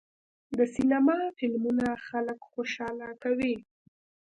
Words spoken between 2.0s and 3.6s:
خلک خوشحاله کوي.